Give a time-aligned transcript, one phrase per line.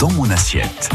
[0.00, 0.88] dans mon assiette.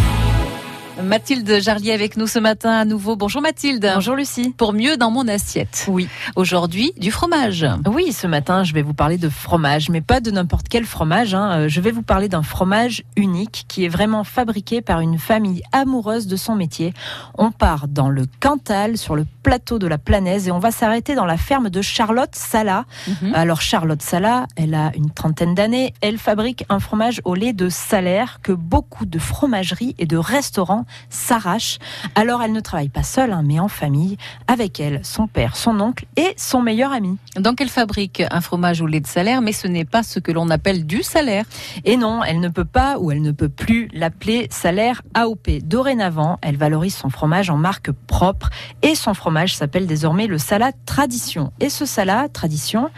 [1.04, 3.18] Mathilde Jarlier avec nous ce matin à nouveau.
[3.18, 3.92] Bonjour Mathilde.
[3.96, 4.54] Bonjour Lucie.
[4.58, 5.86] Pour mieux dans mon assiette.
[5.90, 6.08] Oui.
[6.36, 7.66] Aujourd'hui, du fromage.
[7.86, 11.36] Oui, ce matin, je vais vous parler de fromage, mais pas de n'importe quel fromage.
[11.36, 11.52] Hein.
[11.52, 15.64] Euh, je vais vous parler d'un fromage unique qui est vraiment fabriqué par une famille
[15.74, 16.94] amoureuse de son métier.
[17.38, 21.14] On part dans le Cantal, sur le plateau de la Planaise, et on va s'arrêter
[21.14, 22.86] dans la ferme de Charlotte Sala.
[23.08, 23.34] Mhm.
[23.36, 25.94] Alors Charlotte Sala, elle a une trentaine d'années.
[26.00, 30.85] Elle fabrique un fromage au lait de salaire que beaucoup de fromageries et de restaurants
[31.10, 31.80] s'arrachent.
[32.16, 34.18] Alors elle ne travaille pas seule, hein, mais en famille,
[34.48, 37.18] avec elle, son père, son oncle et son meilleur ami.
[37.38, 40.32] Donc elle fabrique un fromage au lait de salaire, mais ce n'est pas ce que
[40.32, 41.46] l'on appelle du salaire.
[41.84, 45.60] Et non, elle ne peut pas ou elle ne peut plus l'appeler salaire AOP.
[45.64, 48.50] Dorénavant, elle valorise son fromage en marque propre
[48.82, 51.52] et son fromage s'appelle désormais le Salat Tradition.
[51.60, 52.90] Et ce Salat Tradition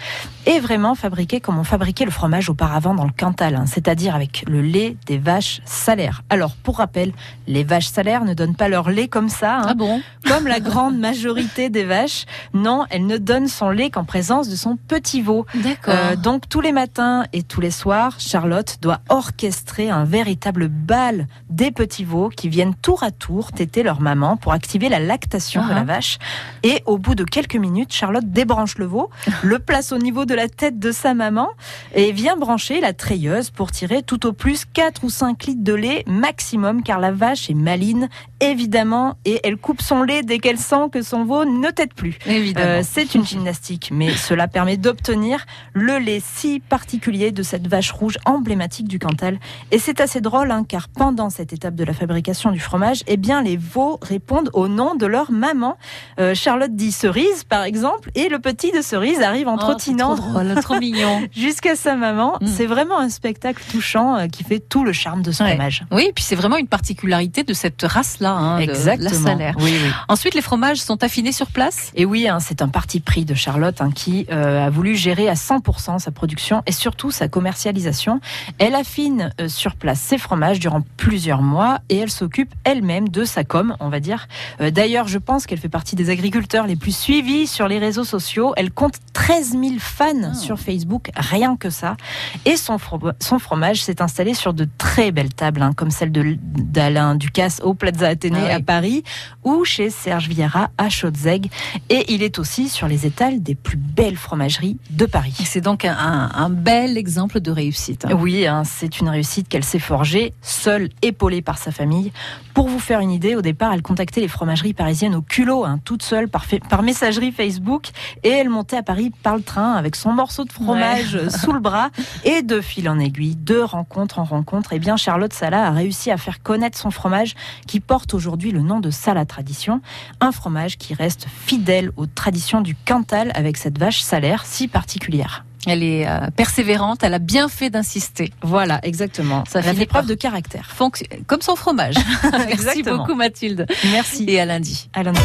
[0.46, 4.44] est vraiment fabriqué comme on fabriquait le fromage auparavant dans le Cantal, hein, c'est-à-dire avec
[4.48, 6.24] le lait des vaches salaires.
[6.30, 7.14] Alors, pour rappel,
[7.48, 10.02] les vaches salaires ne donnent pas leur lait comme ça, hein, Ah bon?
[10.28, 12.26] Comme la grande majorité des vaches.
[12.54, 15.46] Non, elle ne donne son lait qu'en présence de son petit veau.
[15.56, 15.94] D'accord.
[15.96, 21.28] Euh, donc tous les matins et tous les soirs, Charlotte doit orchestrer un véritable bal
[21.50, 25.66] des petits veaux qui viennent tour à tour téter leur maman pour activer la lactation
[25.66, 25.76] de Ah.
[25.76, 26.18] la vache.
[26.64, 29.10] Et au bout de quelques minutes, Charlotte débranche le veau,
[29.44, 31.50] le place au niveau de la tête de sa maman
[31.94, 35.74] et vient brancher la treilleuse pour tirer tout au plus 4 ou 5 litres de
[35.74, 38.08] lait maximum car la vache est maline
[38.40, 42.18] évidemment et elle coupe son lait dès qu'elle sent que son veau ne tète plus.
[42.26, 42.66] Évidemment.
[42.68, 47.92] Euh, c'est une gymnastique, mais cela permet d'obtenir le lait si particulier de cette vache
[47.92, 49.38] rouge emblématique du Cantal.
[49.72, 53.18] Et c'est assez drôle, hein, car pendant cette étape de la fabrication du fromage, eh
[53.18, 55.78] bien, les veaux répondent au nom de leur maman.
[56.20, 60.16] Euh, Charlotte dit cerise, par exemple, et le petit de cerise arrive en Oh, trottinant.
[60.16, 61.22] trop drôle, trop mignon.
[61.36, 62.48] Jusqu'à sa maman, Mm.
[62.48, 65.50] c'est vraiment un spectacle touchant euh, qui fait tout le charme de ce Ouais.
[65.56, 65.84] fromage.
[65.92, 68.72] Oui, et puis c'est vraiment une particularité de cette race-là, hein, de
[69.04, 69.56] la salaire.
[69.60, 69.90] Oui, oui.
[70.08, 71.92] Ensuite, les fromages sont affinés sur place.
[71.96, 75.28] Et oui, hein, c'est un parti pris de Charlotte hein, qui euh, a voulu gérer
[75.28, 78.20] à 100% sa production et surtout sa commercialisation.
[78.60, 83.24] Elle affine euh, sur place ses fromages durant plusieurs mois et elle s'occupe elle-même de
[83.26, 84.28] sa com, on va dire.
[84.62, 88.04] Euh, D'ailleurs, je pense qu'elle fait partie des agriculteurs les plus suivis sur les réseaux
[88.04, 88.54] sociaux.
[88.58, 90.34] Elle compte 13 000 fans Ah.
[90.36, 91.98] sur Facebook, rien que ça.
[92.46, 96.12] Et son, fro- son fromage s'est installé sur de très belles tables, hein, comme celle
[96.12, 98.52] d'Alain Ducasse au Plaza Athénée Ah oui.
[98.52, 99.04] à Paris
[99.44, 101.50] ou chez Serge Vieira à Chaudzeg.
[101.90, 105.36] Et il est aussi sur les étals des plus belles fromageries de Paris.
[105.46, 108.06] C'est donc un, un- un bel exemple de réussite.
[108.06, 108.10] hein.
[108.20, 112.12] Oui, hein, c'est une réussite qu'elle s'est forgée, seule, épaulée par sa famille.
[112.54, 115.80] Pour vous faire une idée, au départ, elle contactait les fromageries parisiennes au culot, hein,
[115.86, 116.46] toute seule, par,
[116.82, 117.88] messagerie Facebook,
[118.24, 121.60] et elle montait à Paris par le train avec son morceau de fromage sous le
[121.60, 121.90] bras,
[122.24, 126.10] et de fil en aiguille, de rencontre en rencontre, et bien Charlotte Sala a réussi
[126.12, 127.36] à faire connaître son fromage
[127.68, 129.82] qui porte aujourd'hui le nom de Sala Tradition,
[130.22, 135.44] un fromage qui reste fidèle aux traditions du Cantal avec cette vache salaire si particulière.
[135.70, 138.32] Elle est euh, persévérante, elle a bien fait d'insister.
[138.42, 139.44] Voilà, exactement.
[139.50, 140.70] Ça fait finit preuve par- de caractère.
[140.78, 141.96] Fonc- Comme son fromage.
[142.32, 143.66] Merci beaucoup Mathilde.
[143.92, 144.24] Merci.
[144.30, 144.90] Et à lundi.
[144.94, 145.20] À lundi.